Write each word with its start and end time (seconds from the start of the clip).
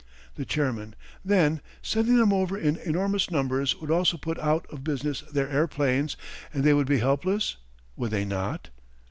The 0.33 0.45
Chairman: 0.45 0.95
Then, 1.23 1.61
sending 1.83 2.17
them 2.17 2.33
over 2.33 2.57
in 2.57 2.75
enormous 2.77 3.29
numbers 3.29 3.79
would 3.79 3.91
also 3.91 4.17
put 4.17 4.39
out 4.39 4.65
of 4.71 4.83
business 4.83 5.21
their 5.31 5.47
airplanes, 5.47 6.17
and 6.51 6.63
they 6.63 6.73
would 6.73 6.87
be 6.87 6.97
helpless, 6.97 7.57
would 7.95 8.09
they 8.09 8.25
not? 8.25 8.71